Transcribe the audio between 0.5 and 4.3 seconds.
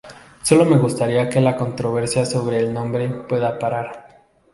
me gustaría que la controversia sobre el nombre pueda parar".